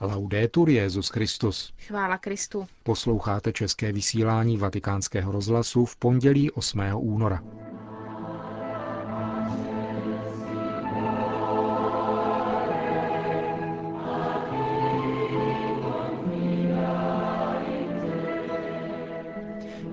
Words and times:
Laudetur 0.00 0.68
Jezus 0.68 1.08
Christus. 1.08 1.72
Chvála 1.86 2.18
Kristu. 2.18 2.66
Posloucháte 2.82 3.52
české 3.52 3.92
vysílání 3.92 4.56
Vatikánského 4.56 5.32
rozhlasu 5.32 5.84
v 5.84 5.96
pondělí 5.96 6.50
8. 6.50 6.80
února. 6.94 7.42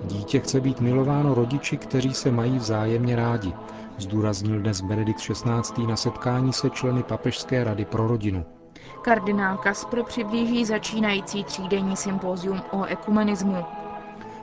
Dítě 0.03 0.39
chce 0.39 0.61
být 0.61 0.79
milováno 0.79 1.33
rodiči, 1.33 1.77
kteří 1.77 2.13
se 2.13 2.31
mají 2.31 2.57
vzájemně 2.57 3.15
rádi, 3.15 3.53
zdůraznil 3.97 4.59
dnes 4.59 4.81
Benedikt 4.81 5.19
XVI. 5.19 5.87
na 5.87 5.95
setkání 5.95 6.53
se 6.53 6.69
členy 6.69 7.03
Papežské 7.03 7.63
rady 7.63 7.85
pro 7.85 8.07
rodinu. 8.07 8.45
Kardinál 9.01 9.57
Kaspr 9.57 10.03
přiblíží 10.03 10.65
začínající 10.65 11.43
třídenní 11.43 11.97
sympózium 11.97 12.61
o 12.71 12.83
ekumenismu. 12.83 13.65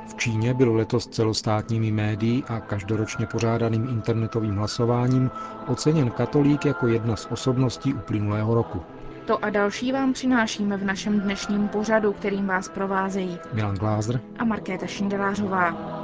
V 0.07 0.15
Číně 0.17 0.55
byl 0.55 0.75
letos 0.75 1.07
celostátními 1.07 1.93
médií 1.93 2.45
a 2.49 2.61
každoročně 2.61 3.27
pořádaným 3.27 3.89
internetovým 3.89 4.57
hlasováním 4.57 5.31
oceněn 5.67 6.11
katolík 6.11 6.65
jako 6.65 6.87
jedna 6.87 7.17
z 7.17 7.27
osobností 7.31 7.95
uplynulého 7.95 8.55
roku. 8.55 8.83
To 9.27 9.45
a 9.45 9.51
další 9.51 9.93
vám 9.93 10.13
přinášíme 10.13 10.77
v 10.77 10.85
našem 10.85 11.21
dnešním 11.21 11.69
pořadu, 11.69 12.13
kterým 12.13 12.47
vás 12.47 12.69
provázejí 12.69 13.39
Milan 13.53 13.77
Glázer 13.77 14.21
a 14.39 14.45
Markéta 14.45 14.87
Šindelářová. 14.87 16.00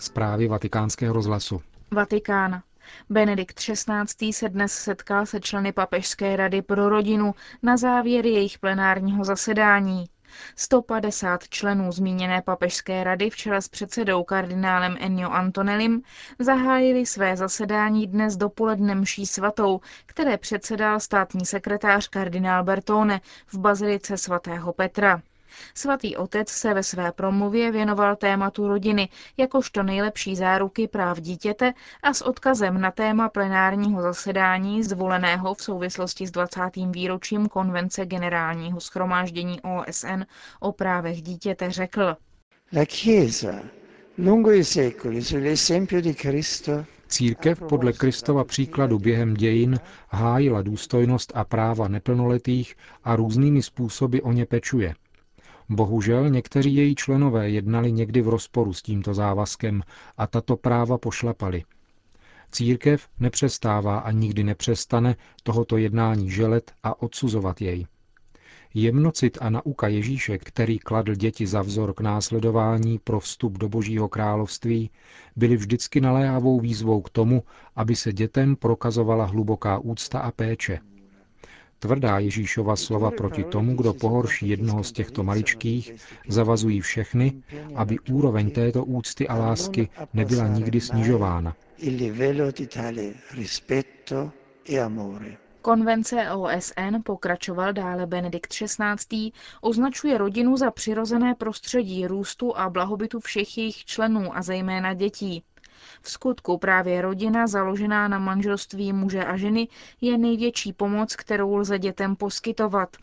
Zprávy 0.00 0.48
vatikánského 0.48 1.14
rozhlasu. 1.14 1.62
Vatikán. 1.90 2.62
Benedikt 3.10 3.56
XVI. 3.60 4.32
se 4.32 4.48
dnes 4.48 4.72
setkal 4.72 5.26
se 5.26 5.40
členy 5.40 5.72
Papežské 5.72 6.36
rady 6.36 6.62
pro 6.62 6.88
rodinu 6.88 7.34
na 7.62 7.76
závěr 7.76 8.26
jejich 8.26 8.58
plenárního 8.58 9.24
zasedání. 9.24 10.04
150 10.56 11.48
členů 11.48 11.92
zmíněné 11.92 12.42
papežské 12.42 13.04
rady 13.04 13.30
v 13.30 13.36
čele 13.36 13.62
s 13.62 13.68
předsedou 13.68 14.24
kardinálem 14.24 14.96
Ennio 15.00 15.30
Antonelim 15.30 16.02
zahájili 16.38 17.06
své 17.06 17.36
zasedání 17.36 18.06
dnes 18.06 18.36
dopoledne 18.36 18.94
mší 18.94 19.26
svatou, 19.26 19.80
které 20.06 20.38
předsedal 20.38 21.00
státní 21.00 21.46
sekretář 21.46 22.08
kardinál 22.08 22.64
Bertone 22.64 23.20
v 23.46 23.58
bazilice 23.58 24.16
svatého 24.16 24.72
Petra. 24.72 25.22
Svatý 25.74 26.16
otec 26.16 26.48
se 26.48 26.74
ve 26.74 26.82
své 26.82 27.12
promluvě 27.12 27.70
věnoval 27.70 28.16
tématu 28.16 28.68
rodiny 28.68 29.08
jakožto 29.36 29.82
nejlepší 29.82 30.36
záruky 30.36 30.88
práv 30.88 31.20
dítěte 31.20 31.72
a 32.02 32.14
s 32.14 32.22
odkazem 32.22 32.80
na 32.80 32.90
téma 32.90 33.28
plenárního 33.28 34.02
zasedání 34.02 34.82
zvoleného 34.82 35.54
v 35.54 35.62
souvislosti 35.62 36.26
s 36.26 36.30
20. 36.30 36.60
výročím 36.90 37.48
konvence 37.48 38.06
generálního 38.06 38.80
schromáždění 38.80 39.60
OSN 39.60 40.22
o 40.60 40.72
právech 40.72 41.22
dítěte 41.22 41.70
řekl. 41.70 42.16
La 42.76 42.84
Chiesa, 42.84 43.62
lungo 44.18 44.50
i 44.52 44.64
secoli, 44.64 45.22
sull'esempio 45.22 46.00
di 46.00 46.14
Cristo, 46.14 46.84
Církev 47.08 47.62
podle 47.68 47.92
Kristova 47.92 48.44
příkladu 48.44 48.98
během 48.98 49.34
dějin 49.34 49.78
hájila 50.08 50.62
důstojnost 50.62 51.32
a 51.34 51.44
práva 51.44 51.88
neplnoletých 51.88 52.74
a 53.04 53.16
různými 53.16 53.62
způsoby 53.62 54.18
o 54.22 54.32
ně 54.32 54.46
pečuje– 54.46 54.94
Bohužel 55.72 56.30
někteří 56.30 56.74
její 56.74 56.94
členové 56.94 57.50
jednali 57.50 57.92
někdy 57.92 58.22
v 58.22 58.28
rozporu 58.28 58.72
s 58.72 58.82
tímto 58.82 59.14
závazkem 59.14 59.82
a 60.16 60.26
tato 60.26 60.56
práva 60.56 60.98
pošlapali. 60.98 61.62
Církev 62.50 63.08
nepřestává 63.20 63.98
a 63.98 64.10
nikdy 64.10 64.44
nepřestane 64.44 65.16
tohoto 65.42 65.76
jednání 65.76 66.30
želet 66.30 66.72
a 66.82 67.02
odsuzovat 67.02 67.60
jej. 67.60 67.86
Jemnocit 68.74 69.38
a 69.40 69.50
nauka 69.50 69.88
Ježíše, 69.88 70.38
který 70.38 70.78
kladl 70.78 71.14
děti 71.14 71.46
za 71.46 71.62
vzor 71.62 71.94
k 71.94 72.00
následování 72.00 72.98
pro 72.98 73.20
vstup 73.20 73.58
do 73.58 73.68
Božího 73.68 74.08
království, 74.08 74.90
byly 75.36 75.56
vždycky 75.56 76.00
naléhavou 76.00 76.60
výzvou 76.60 77.00
k 77.00 77.10
tomu, 77.10 77.42
aby 77.76 77.96
se 77.96 78.12
dětem 78.12 78.56
prokazovala 78.56 79.24
hluboká 79.24 79.78
úcta 79.78 80.20
a 80.20 80.30
péče– 80.30 80.78
Tvrdá 81.80 82.18
Ježíšova 82.18 82.76
slova 82.76 83.10
proti 83.10 83.44
tomu, 83.44 83.76
kdo 83.76 83.94
pohorší 83.94 84.48
jednoho 84.48 84.84
z 84.84 84.92
těchto 84.92 85.22
maličkých, 85.22 85.94
zavazují 86.28 86.80
všechny, 86.80 87.42
aby 87.74 87.98
úroveň 87.98 88.50
této 88.50 88.84
úcty 88.84 89.28
a 89.28 89.34
lásky 89.34 89.88
nebyla 90.14 90.48
nikdy 90.48 90.80
snižována. 90.80 91.56
Konvence 95.62 96.30
OSN, 96.30 96.96
pokračoval 97.04 97.72
dále 97.72 98.06
Benedikt 98.06 98.52
XVI., 98.52 99.32
označuje 99.60 100.18
rodinu 100.18 100.56
za 100.56 100.70
přirozené 100.70 101.34
prostředí 101.34 102.06
růstu 102.06 102.56
a 102.56 102.70
blahobytu 102.70 103.20
všech 103.20 103.58
jejich 103.58 103.84
členů 103.84 104.36
a 104.36 104.42
zejména 104.42 104.94
dětí. 104.94 105.42
V 106.02 106.10
skutku 106.10 106.58
právě 106.58 107.02
rodina 107.02 107.46
založená 107.46 108.08
na 108.08 108.18
manželství 108.18 108.92
muže 108.92 109.24
a 109.24 109.36
ženy 109.36 109.68
je 110.00 110.18
největší 110.18 110.72
pomoc, 110.72 111.16
kterou 111.16 111.54
lze 111.56 111.78
dětem 111.78 112.16
poskytovat. 112.16 112.96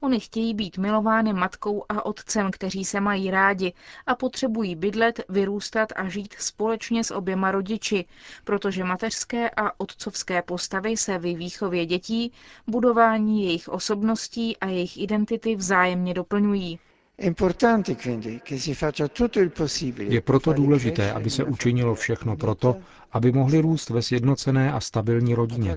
Oni 0.00 0.20
chtějí 0.20 0.54
být 0.54 0.78
milovány 0.78 1.32
matkou 1.32 1.84
a 1.88 2.06
otcem, 2.06 2.50
kteří 2.50 2.84
se 2.84 3.00
mají 3.00 3.30
rádi 3.30 3.72
a 4.06 4.14
potřebují 4.14 4.76
bydlet, 4.76 5.20
vyrůstat 5.28 5.88
a 5.96 6.08
žít 6.08 6.34
společně 6.38 7.04
s 7.04 7.10
oběma 7.10 7.50
rodiči, 7.50 8.04
protože 8.44 8.84
mateřské 8.84 9.50
a 9.50 9.80
otcovské 9.80 10.42
postavy 10.42 10.96
se 10.96 11.18
ve 11.18 11.34
výchově 11.34 11.86
dětí, 11.86 12.32
budování 12.66 13.44
jejich 13.44 13.68
osobností 13.68 14.56
a 14.56 14.66
jejich 14.66 14.98
identity 14.98 15.56
vzájemně 15.56 16.14
doplňují. 16.14 16.78
Je 20.08 20.20
proto 20.20 20.52
důležité, 20.52 21.12
aby 21.12 21.30
se 21.30 21.44
učinilo 21.44 21.94
všechno 21.94 22.36
proto, 22.36 22.76
aby 23.12 23.32
mohli 23.32 23.60
růst 23.60 23.90
ve 23.90 24.02
sjednocené 24.02 24.72
a 24.72 24.80
stabilní 24.80 25.34
rodině. 25.34 25.76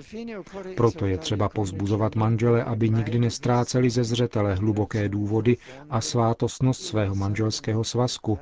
Proto 0.78 1.06
je 1.06 1.18
třeba 1.18 1.50
povzbuzovat 1.50 2.16
manžele, 2.16 2.64
aby 2.64 2.90
nikdy 2.90 3.20
nestráceli 3.20 3.90
ze 3.90 4.04
zřetele 4.04 4.56
hluboké 4.56 5.10
důvody 5.10 5.58
a 5.90 6.02
svátostnost 6.02 6.82
svého 6.84 7.16
manželského 7.16 7.84
svazku 7.84 8.40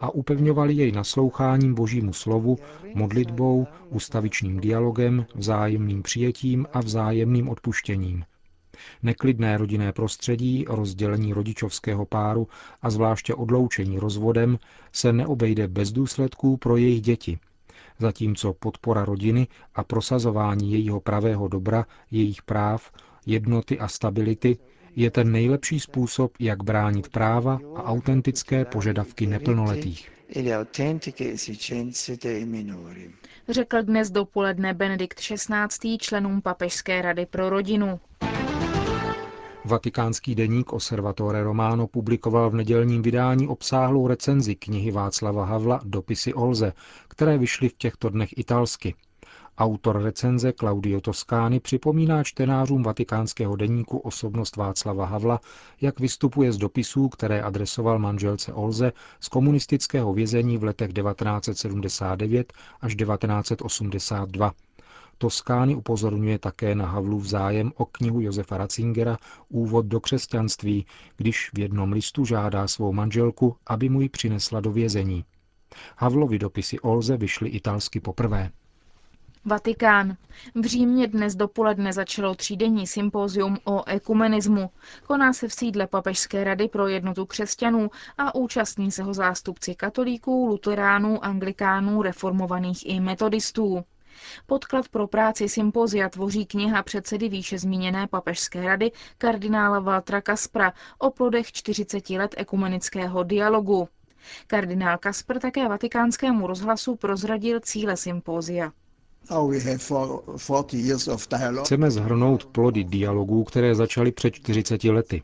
a 0.00 0.10
upevňovali 0.10 0.74
jej 0.74 0.92
nasloucháním 0.92 1.74
božímu 1.74 2.12
slovu, 2.12 2.58
modlitbou, 2.94 3.66
ustavičným 3.90 4.60
dialogem, 4.60 5.26
vzájemným 5.34 6.02
přijetím 6.02 6.66
a 6.72 6.80
vzájemným 6.80 7.48
odpuštěním. 7.48 8.24
Neklidné 9.02 9.58
rodinné 9.58 9.92
prostředí, 9.92 10.64
rozdělení 10.68 11.32
rodičovského 11.32 12.06
páru 12.06 12.48
a 12.82 12.90
zvláště 12.90 13.34
odloučení 13.34 13.98
rozvodem 13.98 14.58
se 14.92 15.12
neobejde 15.12 15.68
bez 15.68 15.92
důsledků 15.92 16.56
pro 16.56 16.76
jejich 16.76 17.00
děti, 17.02 17.38
zatímco 17.98 18.52
podpora 18.52 19.04
rodiny 19.04 19.46
a 19.74 19.84
prosazování 19.84 20.72
jejího 20.72 21.00
pravého 21.00 21.48
dobra, 21.48 21.86
jejich 22.10 22.42
práv, 22.42 22.90
jednoty 23.26 23.78
a 23.78 23.88
stability 23.88 24.58
je 24.96 25.10
ten 25.10 25.32
nejlepší 25.32 25.80
způsob, 25.80 26.32
jak 26.40 26.62
bránit 26.62 27.08
práva 27.08 27.60
a 27.74 27.82
autentické 27.82 28.64
požadavky 28.64 29.26
neplnoletých. 29.26 30.12
Řekl 33.48 33.82
dnes 33.82 34.10
dopoledne 34.10 34.74
Benedikt 34.74 35.20
XVI. 35.20 35.98
členům 35.98 36.42
Papežské 36.42 37.02
rady 37.02 37.26
pro 37.26 37.50
rodinu. 37.50 38.00
Vatikánský 39.64 40.34
deník 40.34 40.72
Osservatore 40.72 41.42
Romano 41.42 41.86
publikoval 41.86 42.50
v 42.50 42.54
nedělním 42.54 43.02
vydání 43.02 43.48
obsáhlou 43.48 44.06
recenzi 44.06 44.54
knihy 44.54 44.90
Václava 44.90 45.44
Havla 45.44 45.80
Dopisy 45.84 46.34
Olze, 46.34 46.72
které 47.08 47.38
vyšly 47.38 47.68
v 47.68 47.76
těchto 47.76 48.08
dnech 48.08 48.38
italsky. 48.38 48.94
Autor 49.58 50.02
recenze 50.02 50.52
Claudio 50.52 51.00
Toscani 51.00 51.60
připomíná 51.60 52.24
čtenářům 52.24 52.82
vatikánského 52.82 53.56
deníku 53.56 53.98
osobnost 53.98 54.56
Václava 54.56 55.06
Havla, 55.06 55.40
jak 55.80 56.00
vystupuje 56.00 56.52
z 56.52 56.58
dopisů, 56.58 57.08
které 57.08 57.42
adresoval 57.42 57.98
manželce 57.98 58.52
Olze 58.52 58.92
z 59.20 59.28
komunistického 59.28 60.14
vězení 60.14 60.58
v 60.58 60.64
letech 60.64 60.92
1979 60.92 62.52
až 62.80 62.96
1982 62.96 64.52
Toskány 65.22 65.74
upozorňuje 65.74 66.38
také 66.38 66.74
na 66.74 66.86
Havlův 66.86 67.24
zájem 67.24 67.72
o 67.76 67.84
knihu 67.84 68.20
Josefa 68.20 68.56
Ratzingera 68.56 69.18
Úvod 69.48 69.86
do 69.86 70.00
křesťanství, 70.00 70.86
když 71.16 71.50
v 71.54 71.58
jednom 71.58 71.92
listu 71.92 72.24
žádá 72.24 72.68
svou 72.68 72.92
manželku, 72.92 73.56
aby 73.66 73.88
mu 73.88 74.00
ji 74.00 74.08
přinesla 74.08 74.60
do 74.60 74.72
vězení. 74.72 75.24
Havlovi 75.96 76.38
dopisy 76.38 76.80
Olze 76.80 77.16
vyšly 77.16 77.48
italsky 77.48 78.00
poprvé. 78.00 78.50
Vatikán. 79.44 80.16
V 80.54 80.64
Římě 80.64 81.06
dnes 81.06 81.34
dopoledne 81.34 81.92
začalo 81.92 82.34
třídenní 82.34 82.86
sympózium 82.86 83.58
o 83.64 83.84
ekumenismu. 83.88 84.70
Koná 85.06 85.32
se 85.32 85.48
v 85.48 85.52
sídle 85.52 85.86
Papežské 85.86 86.44
rady 86.44 86.68
pro 86.68 86.88
jednotu 86.88 87.26
křesťanů 87.26 87.90
a 88.18 88.34
účastní 88.34 88.90
se 88.90 89.02
ho 89.02 89.14
zástupci 89.14 89.74
katolíků, 89.74 90.46
luteránů, 90.46 91.24
anglikánů, 91.24 92.02
reformovaných 92.02 92.88
i 92.88 93.00
metodistů. 93.00 93.84
Podklad 94.46 94.88
pro 94.88 95.06
práci 95.06 95.48
sympozia 95.48 96.08
tvoří 96.08 96.46
kniha 96.46 96.82
předsedy 96.82 97.28
výše 97.28 97.58
zmíněné 97.58 98.06
papežské 98.06 98.62
rady 98.64 98.92
kardinála 99.18 99.80
Valtra 99.80 100.20
Kaspra 100.20 100.72
o 100.98 101.10
plodech 101.10 101.52
40 101.52 102.10
let 102.10 102.34
ekumenického 102.38 103.22
dialogu. 103.22 103.88
Kardinál 104.46 104.98
Kaspr 104.98 105.38
také 105.38 105.68
vatikánskému 105.68 106.46
rozhlasu 106.46 106.96
prozradil 106.96 107.60
cíle 107.60 107.96
sympózia. 107.96 108.72
Chceme 111.64 111.90
zhrnout 111.90 112.44
plody 112.46 112.84
dialogů, 112.84 113.44
které 113.44 113.74
začaly 113.74 114.12
před 114.12 114.34
40 114.34 114.84
lety. 114.84 115.22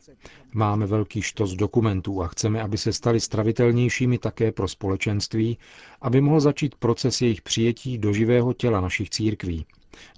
Máme 0.53 0.87
velký 0.87 1.23
štos 1.23 1.53
dokumentů 1.55 2.23
a 2.23 2.27
chceme, 2.29 2.63
aby 2.63 2.79
se 2.79 2.93
staly 2.93 3.21
stravitelnějšími 3.21 4.19
také 4.19 4.53
pro 4.53 4.69
společenství, 4.69 5.59
aby 6.03 6.21
mohl 6.21 6.41
začít 6.41 6.75
proces 6.75 7.21
jejich 7.21 7.43
přijetí 7.43 7.99
do 7.99 8.13
živého 8.13 8.53
těla 8.53 8.81
našich 8.81 9.11
církví. 9.11 9.67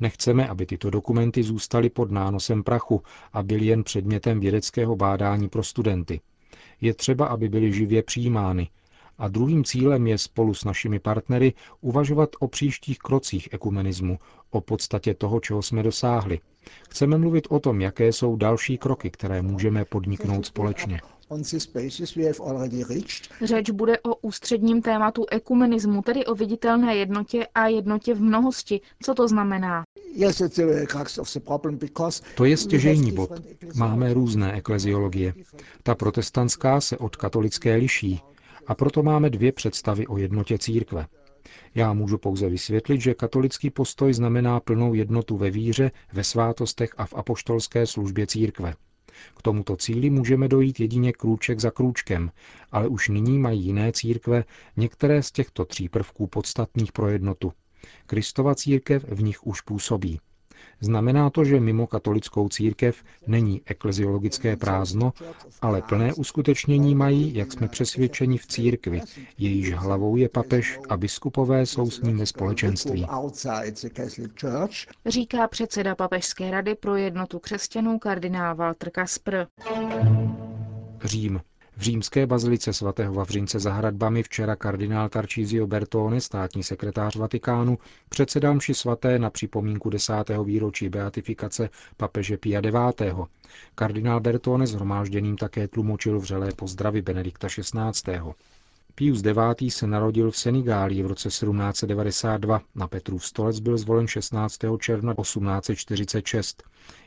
Nechceme, 0.01 0.49
aby 0.49 0.67
tyto 0.67 0.91
dokumenty 0.91 1.43
zůstaly 1.43 1.91
pod 1.91 2.11
nánosem 2.11 2.63
prachu 2.63 3.03
a 3.33 3.43
byly 3.43 3.67
jen 3.67 3.85
předmětem 3.85 4.41
vědeckého 4.41 4.97
bádání 4.97 5.49
pro 5.49 5.63
studenty. 5.63 6.21
Je 6.81 6.95
třeba, 6.95 7.27
aby 7.27 7.49
byly 7.49 7.73
živě 7.73 8.03
přijímány, 8.03 8.69
a 9.21 9.29
druhým 9.29 9.65
cílem 9.65 10.07
je 10.07 10.19
spolu 10.19 10.55
s 10.55 10.65
našimi 10.65 10.99
partnery 10.99 11.53
uvažovat 11.81 12.31
o 12.41 12.49
příštích 12.49 12.99
krocích 12.99 13.49
ekumenismu, 13.53 14.19
o 14.51 14.61
podstatě 14.61 15.15
toho, 15.15 15.41
čeho 15.41 15.63
jsme 15.63 15.83
dosáhli. 15.83 16.41
Chceme 16.91 17.19
mluvit 17.19 17.47
o 17.51 17.61
tom, 17.61 17.81
jaké 17.81 18.13
jsou 18.13 18.37
další 18.37 18.79
kroky, 18.79 19.11
které 19.11 19.43
můžeme 19.43 19.85
podniknout 19.85 20.47
společně. 20.47 21.01
Řeč 23.43 23.71
bude 23.71 23.99
o 23.99 24.15
ústředním 24.15 24.83
tématu 24.83 25.27
ekumenismu, 25.31 26.03
tedy 26.03 26.25
o 26.27 26.35
viditelné 26.35 26.97
jednotě 26.97 27.47
a 27.55 27.67
jednotě 27.69 28.15
v 28.15 28.21
mnohosti. 28.21 28.81
Co 29.03 29.15
to 29.15 29.29
znamená? 29.29 29.83
To 32.37 32.45
je 32.45 32.57
stěžejní 32.57 33.13
bod. 33.13 33.31
Máme 33.75 34.15
různé 34.15 34.53
ekleziologie. 34.53 35.35
Ta 35.83 35.95
protestantská 35.95 36.81
se 36.81 36.99
od 36.99 37.17
katolické 37.17 37.75
liší. 37.77 38.21
A 38.71 38.75
proto 38.75 39.03
máme 39.03 39.31
dvě 39.31 39.53
představy 39.53 40.07
o 40.07 40.19
jednotě 40.19 40.59
církve. 40.59 41.07
Já 41.75 41.93
můžu 41.93 42.19
pouze 42.19 42.49
vysvětlit, 42.49 43.01
že 43.01 43.15
katolický 43.15 43.71
postoj 43.71 44.15
znamená 44.15 44.61
plnou 44.61 44.95
jednotu 44.95 45.37
ve 45.37 45.51
víře, 45.51 45.91
ve 46.13 46.25
svátostech 46.25 46.91
a 46.97 47.07
v 47.07 47.15
apoštolské 47.15 47.87
službě 47.87 48.27
církve. 48.27 48.75
K 49.37 49.43
tomuto 49.43 49.77
cíli 49.77 50.11
můžeme 50.11 50.49
dojít 50.49 50.81
jedině 50.81 51.13
krůček 51.13 51.61
za 51.61 51.71
krůčkem, 51.71 52.31
ale 52.73 52.89
už 52.89 53.09
nyní 53.09 53.39
mají 53.39 53.65
jiné 53.65 53.93
církve 53.93 54.45
některé 54.77 55.23
z 55.23 55.33
těchto 55.33 55.65
tří 55.65 55.89
prvků 55.89 56.27
podstatných 56.27 56.93
pro 56.93 57.09
jednotu. 57.09 57.53
Kristova 58.07 58.55
církev 58.55 59.05
v 59.05 59.23
nich 59.23 59.47
už 59.47 59.61
působí. 59.61 60.21
Znamená 60.81 61.31
to, 61.31 61.45
že 61.45 61.61
mimo 61.61 61.87
katolickou 61.87 62.49
církev 62.49 63.03
není 63.27 63.63
ekleziologické 63.67 64.57
prázdno, 64.57 65.13
ale 65.63 65.83
plné 65.83 66.13
uskutečnění 66.15 66.95
mají, 66.95 67.35
jak 67.35 67.53
jsme 67.53 67.69
přesvědčeni 67.69 68.39
v 68.39 68.47
církvi, 68.47 69.01
jejíž 69.39 69.73
hlavou 69.75 70.17
je 70.17 70.29
papež 70.29 70.79
a 70.89 70.97
biskupové 70.97 71.67
jsou 71.67 71.91
s 71.91 72.01
ním 72.03 72.19
ve 72.19 72.27
společenství. 72.27 73.07
Říká 75.07 75.49
předseda 75.49 75.95
Papežské 75.95 76.51
rady 76.51 76.75
pro 76.75 76.97
jednotu 76.97 77.39
křesťanů 77.39 77.99
kardinál 77.99 78.57
Walter 78.57 78.91
Kaspr. 78.91 79.45
Řím. 81.05 81.41
V 81.81 81.83
římské 81.83 82.27
bazilice 82.27 82.73
svatého 82.73 83.15
Vavřince 83.15 83.59
za 83.59 83.73
hradbami 83.73 84.23
včera 84.23 84.57
kardinál 84.57 85.09
Tarcísio 85.09 85.67
Bertone, 85.67 86.21
státní 86.21 86.63
sekretář 86.63 87.17
Vatikánu, 87.17 87.79
předsedal 88.09 88.55
mši 88.55 88.75
svaté 88.75 89.19
na 89.19 89.31
připomínku 89.31 89.91
desátého 89.91 90.45
výročí 90.45 90.89
beatifikace 90.89 91.71
papeže 91.97 92.37
Pia 92.37 92.61
IX. 92.61 93.13
Kardinál 93.75 94.21
Bertone 94.21 94.67
zhromážděným 94.67 95.37
také 95.37 95.69
tlumočil 95.69 96.19
vřelé 96.21 96.53
pozdravy 96.53 97.03
Benedikta 97.03 97.49
XVI. 97.49 98.19
Pius 99.01 99.23
IX. 99.25 99.75
se 99.75 99.87
narodil 99.87 100.31
v 100.31 100.37
Senigálii 100.37 101.03
v 101.03 101.07
roce 101.07 101.29
1792. 101.29 102.61
Na 102.75 102.89
Petrův 102.89 103.27
stolec 103.27 103.61
byl 103.61 103.79
zvolen 103.79 104.07
16. 104.07 104.59
června 104.81 105.15
1846. 105.15 106.63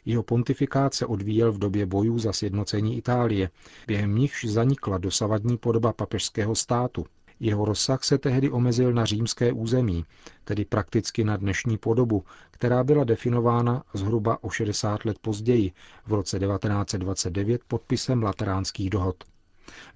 Jeho 0.06 0.24
pontifikát 0.24 0.94
se 0.94 1.06
odvíjel 1.06 1.52
v 1.52 1.58
době 1.58 1.86
bojů 1.86 2.20
za 2.20 2.34
sjednocení 2.34 2.98
Itálie, 2.98 3.50
během 3.88 4.16
nichž 4.16 4.46
zanikla 4.46 4.98
dosavadní 4.98 5.58
podoba 5.58 5.94
papežského 5.94 6.56
státu. 6.56 7.06
Jeho 7.40 7.66
rozsah 7.66 8.04
se 8.04 8.18
tehdy 8.18 8.52
omezil 8.52 8.94
na 8.94 9.06
římské 9.06 9.52
území, 9.52 10.06
tedy 10.44 10.66
prakticky 10.66 11.24
na 11.24 11.38
dnešní 11.38 11.78
podobu, 11.78 12.24
která 12.52 12.84
byla 12.84 13.04
definována 13.04 13.84
zhruba 13.94 14.44
o 14.44 14.50
60 14.50 15.06
let 15.06 15.18
později, 15.22 15.72
v 16.08 16.14
roce 16.14 16.40
1929 16.40 17.62
podpisem 17.68 18.24
lateránských 18.24 18.90
dohod. 18.90 19.24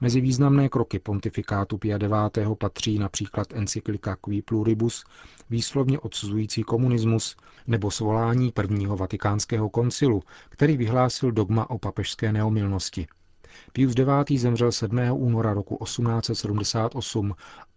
Mezi 0.01 0.21
významné 0.21 0.69
kroky 0.69 0.99
pontifikátu 0.99 1.77
Pia 1.77 1.97
IX. 1.97 2.49
patří 2.57 2.99
například 2.99 3.47
encyklika 3.53 4.15
Qui 4.15 4.41
Pluribus, 4.41 5.03
výslovně 5.49 5.99
odsuzující 5.99 6.63
komunismus, 6.63 7.35
nebo 7.67 7.91
svolání 7.91 8.51
prvního 8.51 8.97
vatikánského 8.97 9.69
koncilu, 9.69 10.23
který 10.49 10.77
vyhlásil 10.77 11.31
dogma 11.31 11.69
o 11.69 11.77
papežské 11.77 12.33
neomilnosti. 12.33 13.07
Pius 13.73 13.95
IX. 14.29 14.41
zemřel 14.41 14.71
7. 14.71 14.99
února 15.11 15.53
roku 15.53 15.77
1878 15.83 17.35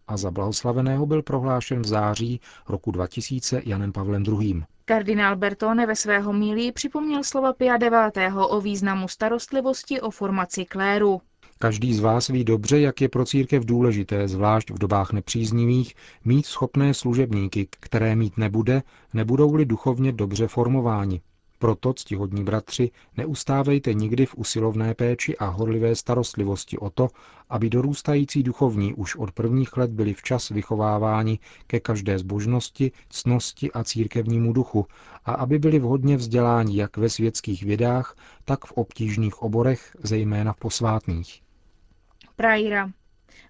a 0.09 0.17
za 0.17 0.31
blahoslaveného 0.31 1.07
byl 1.07 1.23
prohlášen 1.23 1.83
v 1.83 1.87
září 1.87 2.41
roku 2.69 2.91
2000 2.91 3.63
Janem 3.65 3.93
Pavlem 3.93 4.25
II. 4.25 4.63
Kardinál 4.85 5.37
Bertone 5.37 5.87
ve 5.87 5.97
svého 5.97 6.33
mílí 6.33 6.73
připomněl 6.73 7.25
slova 7.25 7.53
Pia 7.53 7.77
IX. 7.77 8.35
o 8.37 8.61
významu 8.61 9.09
starostlivosti 9.09 10.01
o 10.01 10.11
formaci 10.11 10.65
kléru. 10.65 11.21
Každý 11.63 11.95
z 11.95 12.01
vás 12.01 12.29
ví 12.29 12.45
dobře, 12.45 12.81
jak 12.81 13.01
je 13.01 13.09
pro 13.09 13.25
církev 13.25 13.65
důležité, 13.65 14.29
zvlášť 14.29 14.71
v 14.71 14.79
dobách 14.79 15.13
nepříznivých, 15.13 15.95
mít 16.25 16.47
schopné 16.47 16.95
služebníky, 16.95 17.69
které 17.81 18.17
mít 18.17 18.39
nebude, 18.39 18.83
nebudou-li 19.15 19.65
duchovně 19.65 20.13
dobře 20.13 20.49
formováni. 20.49 21.21
Proto, 21.59 21.93
ctihodní 21.95 22.45
bratři, 22.45 22.91
neustávejte 23.17 23.95
nikdy 23.95 24.27
v 24.27 24.35
usilovné 24.35 24.95
péči 24.95 25.37
a 25.37 25.47
horlivé 25.47 25.97
starostlivosti 25.97 26.79
o 26.79 26.91
to, 26.91 27.09
aby 27.49 27.71
dorůstající 27.71 28.43
duchovní 28.43 28.95
už 28.95 29.17
od 29.17 29.33
prvních 29.33 29.77
let 29.77 29.91
byli 29.91 30.15
včas 30.15 30.49
vychováváni 30.49 31.39
ke 31.67 31.81
každé 31.81 32.19
zbožnosti, 32.19 32.93
cnosti 33.09 33.73
a 33.73 33.85
církevnímu 33.85 34.53
duchu 34.53 34.87
a 35.25 35.33
aby 35.33 35.59
byli 35.59 35.79
vhodně 35.79 36.17
vzděláni 36.17 36.77
jak 36.77 36.97
ve 36.97 37.09
světských 37.09 37.63
vědách, 37.63 38.17
tak 38.45 38.65
v 38.65 38.73
obtížných 38.73 39.43
oborech, 39.43 39.97
zejména 40.03 40.53
v 40.53 40.59
posvátných. 40.59 41.50
Praira. 42.41 42.91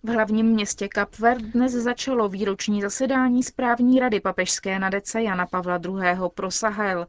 V 0.02 0.08
hlavním 0.08 0.46
městě 0.46 0.88
Kapver 0.88 1.38
dnes 1.38 1.72
začalo 1.72 2.28
výroční 2.28 2.82
zasedání 2.82 3.42
správní 3.42 4.00
rady 4.00 4.20
papežské 4.20 4.78
nadace 4.78 5.22
Jana 5.22 5.46
Pavla 5.46 5.80
II. 5.84 6.18
pro 6.34 6.50
Sahel. 6.50 7.06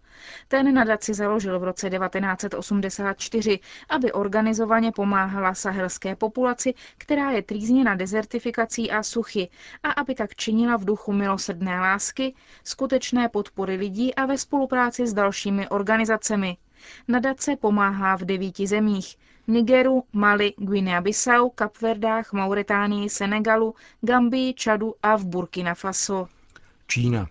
Ten 0.47 0.73
nadaci 0.73 1.13
založil 1.13 1.59
v 1.59 1.63
roce 1.63 1.89
1984, 1.89 3.59
aby 3.89 4.11
organizovaně 4.11 4.91
pomáhala 4.91 5.53
sahelské 5.53 6.15
populaci, 6.15 6.73
která 6.97 7.31
je 7.31 7.41
trýzněna 7.41 7.95
dezertifikací 7.95 8.91
a 8.91 9.03
suchy, 9.03 9.49
a 9.83 9.91
aby 9.91 10.15
tak 10.15 10.35
činila 10.35 10.77
v 10.77 10.85
duchu 10.85 11.13
milosrdné 11.13 11.79
lásky, 11.79 12.33
skutečné 12.63 13.29
podpory 13.29 13.75
lidí 13.75 14.15
a 14.15 14.25
ve 14.25 14.37
spolupráci 14.37 15.07
s 15.07 15.13
dalšími 15.13 15.69
organizacemi. 15.69 16.57
Nadace 17.07 17.55
pomáhá 17.55 18.15
v 18.15 18.21
devíti 18.21 18.67
zemích. 18.67 19.15
Nigeru, 19.47 20.03
Mali, 20.13 20.53
Guinea-Bissau, 20.57 21.49
Kapverdách, 21.55 22.33
Mauretánii, 22.33 23.09
Senegalu, 23.09 23.75
Gambii, 24.01 24.53
Čadu 24.53 24.93
a 25.03 25.15
v 25.15 25.25
Burkina 25.25 25.73
Faso. 25.73 26.27
Čína. 26.87 27.27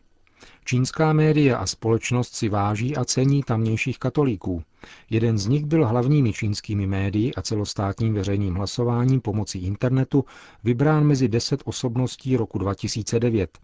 Čínská 0.64 1.12
média 1.12 1.56
a 1.56 1.66
společnost 1.66 2.34
si 2.34 2.48
váží 2.48 2.96
a 2.96 3.04
cení 3.04 3.42
tamnějších 3.42 3.98
katolíků. 3.98 4.62
Jeden 5.10 5.38
z 5.38 5.46
nich 5.46 5.64
byl 5.64 5.86
hlavními 5.86 6.32
čínskými 6.32 6.86
médii 6.86 7.34
a 7.34 7.42
celostátním 7.42 8.14
veřejným 8.14 8.54
hlasováním 8.54 9.20
pomocí 9.20 9.66
internetu 9.66 10.24
vybrán 10.64 11.04
mezi 11.04 11.28
deset 11.28 11.62
osobností 11.64 12.36
roku 12.36 12.58
2009. 12.58 13.58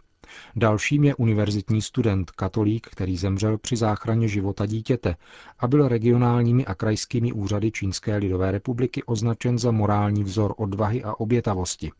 Dalším 0.55 1.03
je 1.03 1.15
univerzitní 1.15 1.81
student, 1.81 2.31
katolík, 2.31 2.87
který 2.87 3.17
zemřel 3.17 3.57
při 3.57 3.75
záchraně 3.75 4.27
života 4.27 4.65
dítěte 4.65 5.15
a 5.59 5.67
byl 5.67 5.87
regionálními 5.87 6.65
a 6.65 6.75
krajskými 6.75 7.31
úřady 7.31 7.71
Čínské 7.71 8.17
lidové 8.17 8.51
republiky 8.51 9.03
označen 9.03 9.59
za 9.59 9.71
morální 9.71 10.23
vzor 10.23 10.53
odvahy 10.57 11.03
a 11.03 11.19
obětavosti. 11.19 11.91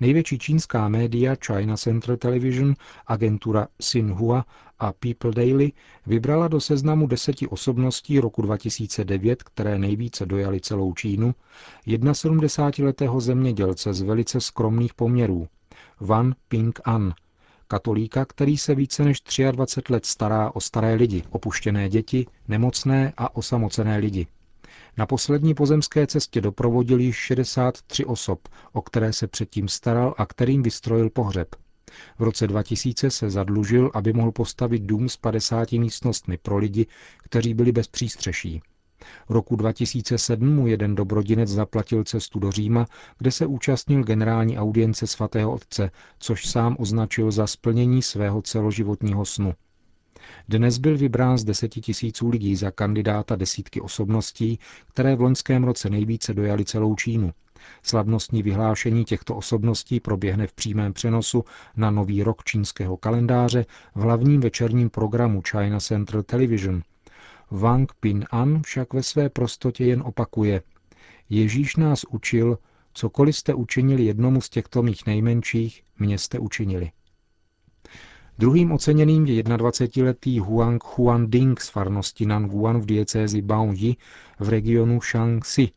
Největší 0.00 0.38
čínská 0.38 0.88
média 0.88 1.36
China 1.46 1.76
Central 1.76 2.16
Television, 2.16 2.74
agentura 3.06 3.68
Xinhua 3.78 4.44
a 4.78 4.92
People 4.92 5.32
Daily 5.32 5.72
vybrala 6.06 6.48
do 6.48 6.60
seznamu 6.60 7.06
deseti 7.06 7.48
osobností 7.48 8.20
roku 8.20 8.42
2009, 8.42 9.42
které 9.42 9.78
nejvíce 9.78 10.26
dojali 10.26 10.60
celou 10.60 10.94
Čínu, 10.94 11.34
71-letého 11.86 13.20
zemědělce 13.20 13.94
z 13.94 14.02
velice 14.02 14.40
skromných 14.40 14.94
poměrů, 14.94 15.48
Wan 16.00 16.34
Ping 16.48 16.80
An, 16.84 17.14
katolíka, 17.72 18.24
který 18.24 18.58
se 18.58 18.74
více 18.74 19.04
než 19.04 19.22
23 19.52 19.92
let 19.92 20.06
stará 20.06 20.50
o 20.54 20.60
staré 20.60 20.94
lidi, 20.94 21.22
opuštěné 21.30 21.88
děti, 21.88 22.26
nemocné 22.48 23.12
a 23.16 23.36
osamocené 23.36 23.96
lidi. 23.98 24.26
Na 24.96 25.06
poslední 25.06 25.54
pozemské 25.54 26.06
cestě 26.06 26.40
doprovodil 26.40 27.00
již 27.00 27.16
63 27.16 28.04
osob, 28.04 28.48
o 28.72 28.82
které 28.82 29.12
se 29.12 29.26
předtím 29.26 29.68
staral 29.68 30.14
a 30.18 30.26
kterým 30.26 30.62
vystrojil 30.62 31.10
pohřeb. 31.10 31.48
V 32.18 32.22
roce 32.22 32.46
2000 32.46 33.10
se 33.10 33.30
zadlužil, 33.30 33.90
aby 33.94 34.12
mohl 34.12 34.32
postavit 34.32 34.82
dům 34.82 35.08
s 35.08 35.16
50 35.16 35.72
místnostmi 35.72 36.38
pro 36.38 36.56
lidi, 36.56 36.86
kteří 37.18 37.54
byli 37.54 37.72
bez 37.72 37.88
přístřeší. 37.88 38.62
Roku 39.28 39.56
2007 39.56 40.54
mu 40.54 40.66
jeden 40.66 40.94
dobrodinec 40.94 41.48
zaplatil 41.48 42.04
cestu 42.04 42.38
do 42.38 42.50
Říma, 42.50 42.86
kde 43.18 43.30
se 43.30 43.46
účastnil 43.46 44.04
generální 44.04 44.58
audience 44.58 45.06
svatého 45.06 45.52
otce, 45.52 45.90
což 46.18 46.48
sám 46.48 46.76
označil 46.78 47.30
za 47.30 47.46
splnění 47.46 48.02
svého 48.02 48.42
celoživotního 48.42 49.24
snu. 49.24 49.54
Dnes 50.48 50.78
byl 50.78 50.98
vybrán 50.98 51.38
z 51.38 51.44
deseti 51.44 51.80
tisíců 51.80 52.28
lidí 52.28 52.56
za 52.56 52.70
kandidáta 52.70 53.36
desítky 53.36 53.80
osobností, 53.80 54.58
které 54.88 55.16
v 55.16 55.20
loňském 55.20 55.64
roce 55.64 55.90
nejvíce 55.90 56.34
dojali 56.34 56.64
celou 56.64 56.94
Čínu. 56.94 57.32
Slavnostní 57.82 58.42
vyhlášení 58.42 59.04
těchto 59.04 59.36
osobností 59.36 60.00
proběhne 60.00 60.46
v 60.46 60.52
přímém 60.52 60.92
přenosu 60.92 61.44
na 61.76 61.90
nový 61.90 62.22
rok 62.22 62.44
čínského 62.44 62.96
kalendáře 62.96 63.66
v 63.94 64.00
hlavním 64.00 64.40
večerním 64.40 64.90
programu 64.90 65.42
China 65.50 65.80
Central 65.80 66.22
Television. 66.22 66.82
Wang 67.54 67.92
Pin 68.00 68.24
An 68.30 68.62
však 68.62 68.94
ve 68.94 69.02
své 69.02 69.28
prostotě 69.28 69.84
jen 69.84 70.02
opakuje. 70.02 70.62
Ježíš 71.30 71.76
nás 71.76 72.04
učil, 72.10 72.58
cokoliv 72.92 73.36
jste 73.36 73.54
učinili 73.54 74.04
jednomu 74.04 74.40
z 74.40 74.48
těchto 74.48 74.82
mých 74.82 75.06
nejmenších, 75.06 75.82
mě 75.98 76.18
jste 76.18 76.38
učinili. 76.38 76.90
Druhým 78.38 78.72
oceněným 78.72 79.26
je 79.26 79.42
21-letý 79.42 80.38
Huang 80.38 80.84
Huanding 80.84 81.60
z 81.60 81.68
farnosti 81.68 82.26
Nanguan 82.26 82.80
v 82.80 82.86
diecézi 82.86 83.42
Baoyi 83.42 83.96
v 84.38 84.48
regionu 84.48 85.00
Shaanxi. 85.00 85.70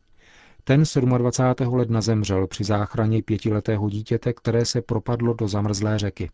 Ten 0.64 0.82
27. 1.18 1.74
ledna 1.74 2.00
zemřel 2.00 2.46
při 2.46 2.64
záchraně 2.64 3.22
pětiletého 3.22 3.88
dítěte, 3.90 4.32
které 4.32 4.64
se 4.64 4.82
propadlo 4.82 5.34
do 5.34 5.48
zamrzlé 5.48 5.98
řeky. 5.98 6.30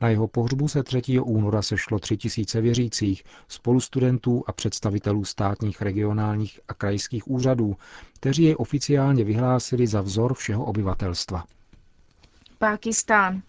Na 0.00 0.08
jeho 0.08 0.28
pohřbu 0.28 0.68
se 0.68 0.82
3. 0.82 1.02
února 1.20 1.62
sešlo 1.62 1.98
tři 1.98 2.16
tisíce 2.16 2.60
věřících, 2.60 3.24
spolustudentů 3.48 4.44
a 4.46 4.52
představitelů 4.52 5.24
státních, 5.24 5.82
regionálních 5.82 6.60
a 6.68 6.74
krajských 6.74 7.28
úřadů, 7.30 7.76
kteří 8.14 8.42
jej 8.42 8.54
oficiálně 8.58 9.24
vyhlásili 9.24 9.86
za 9.86 10.00
vzor 10.00 10.34
všeho 10.34 10.64
obyvatelstva. 10.64 11.44
Pákistán. 12.58 13.42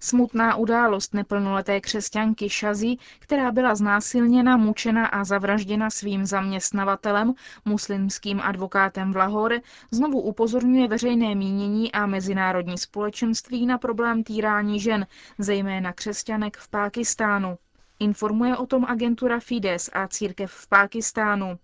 Smutná 0.00 0.56
událost 0.56 1.14
neplnoleté 1.14 1.80
křesťanky 1.80 2.50
Šazi, 2.50 2.96
která 3.18 3.52
byla 3.52 3.74
znásilněna, 3.74 4.56
mučena 4.56 5.06
a 5.06 5.24
zavražděna 5.24 5.90
svým 5.90 6.26
zaměstnavatelem, 6.26 7.34
muslimským 7.64 8.40
advokátem 8.40 9.12
v 9.12 9.16
Lahore, 9.16 9.60
znovu 9.90 10.20
upozorňuje 10.20 10.88
veřejné 10.88 11.34
mínění 11.34 11.92
a 11.92 12.06
mezinárodní 12.06 12.78
společenství 12.78 13.66
na 13.66 13.78
problém 13.78 14.24
týrání 14.24 14.80
žen, 14.80 15.06
zejména 15.38 15.92
křesťanek 15.92 16.56
v 16.56 16.68
Pákistánu. 16.68 17.58
Informuje 17.98 18.56
o 18.56 18.66
tom 18.66 18.84
agentura 18.84 19.40
Fides 19.40 19.90
a 19.92 20.08
církev 20.08 20.52
v 20.52 20.68
Pákistánu. 20.68 21.58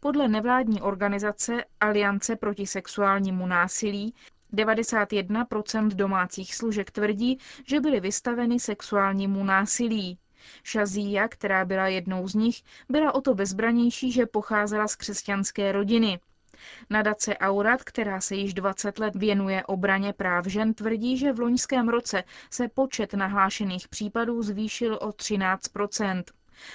Podle 0.00 0.28
nevládní 0.28 0.80
organizace 0.82 1.64
Aliance 1.80 2.36
proti 2.36 2.66
sexuálnímu 2.66 3.46
násilí 3.46 4.14
91% 4.52 5.88
domácích 5.88 6.54
služek 6.54 6.90
tvrdí, 6.90 7.38
že 7.66 7.80
byly 7.80 8.00
vystaveny 8.00 8.60
sexuálnímu 8.60 9.44
násilí. 9.44 10.18
Šazíja, 10.64 11.28
která 11.28 11.64
byla 11.64 11.88
jednou 11.88 12.28
z 12.28 12.34
nich, 12.34 12.62
byla 12.88 13.14
o 13.14 13.20
to 13.20 13.34
bezbranější, 13.34 14.12
že 14.12 14.26
pocházela 14.26 14.88
z 14.88 14.96
křesťanské 14.96 15.72
rodiny. 15.72 16.20
Nadace 16.90 17.38
Aurat, 17.38 17.84
která 17.84 18.20
se 18.20 18.34
již 18.34 18.54
20 18.54 18.98
let 18.98 19.16
věnuje 19.16 19.64
obraně 19.66 20.12
práv 20.12 20.46
žen, 20.46 20.74
tvrdí, 20.74 21.16
že 21.16 21.32
v 21.32 21.40
loňském 21.40 21.88
roce 21.88 22.24
se 22.50 22.68
počet 22.68 23.14
nahlášených 23.14 23.88
případů 23.88 24.42
zvýšil 24.42 24.98
o 25.02 25.08
13% 25.08 26.22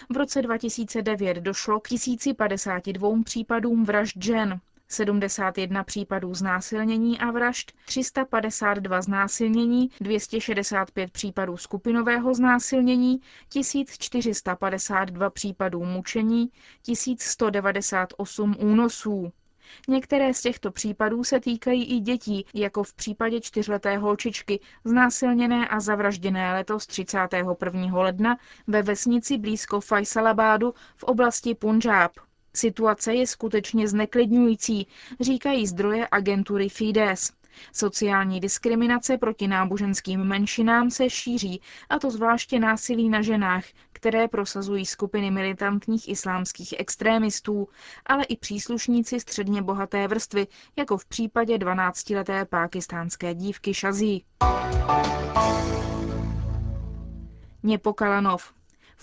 v 0.09 0.17
roce 0.17 0.41
2009 0.41 1.37
došlo 1.37 1.79
k 1.79 1.87
1052 1.87 3.23
případům 3.23 3.85
vražd 3.85 4.23
žen. 4.23 4.59
71 4.87 5.83
případů 5.83 6.33
znásilnění 6.33 7.19
a 7.19 7.31
vražd, 7.31 7.71
352 7.85 9.01
znásilnění, 9.01 9.89
265 10.01 11.11
případů 11.11 11.57
skupinového 11.57 12.33
znásilnění, 12.33 13.19
1452 13.49 15.29
případů 15.29 15.85
mučení, 15.85 16.49
1198 16.81 18.55
únosů. 18.59 19.31
Některé 19.87 20.33
z 20.33 20.41
těchto 20.41 20.71
případů 20.71 21.23
se 21.23 21.39
týkají 21.39 21.85
i 21.85 21.99
dětí, 21.99 22.45
jako 22.53 22.83
v 22.83 22.93
případě 22.93 23.41
čtyřleté 23.41 23.97
holčičky, 23.97 24.59
znásilněné 24.83 25.67
a 25.67 25.79
zavražděné 25.79 26.53
letos 26.53 26.87
31. 26.87 27.99
ledna 28.01 28.37
ve 28.67 28.81
vesnici 28.81 29.37
blízko 29.37 29.81
Faisalabádu 29.81 30.73
v 30.95 31.03
oblasti 31.03 31.55
Punjab. 31.55 32.11
Situace 32.55 33.13
je 33.15 33.27
skutečně 33.27 33.87
zneklidňující, 33.87 34.87
říkají 35.19 35.67
zdroje 35.67 36.07
agentury 36.11 36.69
Fides. 36.69 37.31
Sociální 37.73 38.39
diskriminace 38.39 39.17
proti 39.17 39.47
náboženským 39.47 40.23
menšinám 40.23 40.91
se 40.91 41.09
šíří, 41.09 41.61
a 41.89 41.99
to 41.99 42.11
zvláště 42.11 42.59
násilí 42.59 43.09
na 43.09 43.21
ženách, 43.21 43.63
které 43.91 44.27
prosazují 44.27 44.85
skupiny 44.85 45.31
militantních 45.31 46.09
islámských 46.09 46.73
extrémistů, 46.79 47.67
ale 48.05 48.23
i 48.23 48.37
příslušníci 48.37 49.19
středně 49.19 49.61
bohaté 49.61 50.07
vrstvy, 50.07 50.47
jako 50.75 50.97
v 50.97 51.05
případě 51.05 51.57
12-leté 51.57 52.45
pákistánské 52.45 53.33
dívky 53.33 53.73
Shazí. 53.73 54.25
Něpokalanov. 57.63 58.53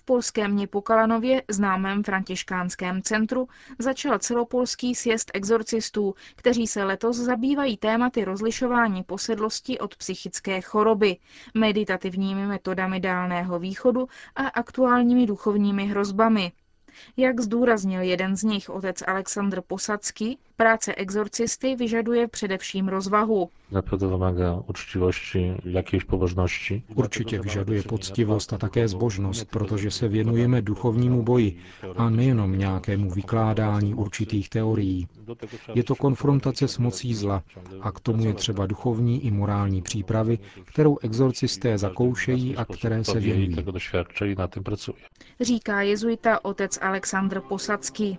V 0.03 0.05
polském 0.05 0.57
Něpokalanově, 0.57 1.43
známém 1.51 2.05
františkánském 2.05 3.03
centru, 3.03 3.49
začal 3.79 4.19
celopolský 4.19 4.95
sjezd 4.95 5.31
exorcistů, 5.35 6.15
kteří 6.37 6.67
se 6.67 6.85
letos 6.85 7.17
zabývají 7.17 7.77
tématy 7.77 8.25
rozlišování 8.25 9.03
posedlosti 9.03 9.79
od 9.79 9.97
psychické 9.97 10.61
choroby, 10.61 11.17
meditativními 11.55 12.47
metodami 12.47 13.01
dálného 13.01 13.59
východu 13.59 14.09
a 14.37 14.47
aktuálními 14.47 15.27
duchovními 15.27 15.87
hrozbami. 15.87 16.53
Jak 17.17 17.41
zdůraznil 17.41 18.01
jeden 18.01 18.37
z 18.37 18.43
nich, 18.43 18.71
otec 18.71 19.03
Aleksandr 19.07 19.61
Posadsky, 19.61 20.39
práce 20.63 20.95
exorcisty 20.95 21.77
vyžaduje 21.77 22.29
především 22.29 22.89
rozvahu. 22.89 23.49
Určitě 26.95 27.39
vyžaduje 27.41 27.83
poctivost 27.83 28.53
a 28.53 28.59
také 28.59 28.89
zbožnost, 28.89 29.45
protože 29.51 29.91
se 29.91 30.09
věnujeme 30.09 30.63
duchovnímu 30.63 31.23
boji 31.23 31.57
a 31.97 32.11
nejenom 32.11 32.59
nějakému 32.59 33.11
vykládání 33.11 33.95
určitých 33.95 34.49
teorií. 34.49 35.09
Je 35.75 35.85
to 35.85 35.95
konfrontace 35.95 36.69
s 36.69 36.79
mocí 36.79 37.15
zla 37.15 37.43
a 37.81 37.93
k 37.93 38.01
tomu 38.01 38.25
je 38.25 38.35
třeba 38.35 38.67
duchovní 38.67 39.27
i 39.27 39.31
morální 39.31 39.83
přípravy, 39.83 40.39
kterou 40.65 40.99
exorcisté 41.03 41.79
zakoušejí 41.79 42.57
a 42.57 42.65
které 42.65 43.05
se 43.05 43.21
věnují. 43.21 43.57
Říká 45.41 45.83
jezuita 45.83 46.45
otec 46.45 46.79
Aleksandr 46.83 47.41
Posadsky. 47.41 48.19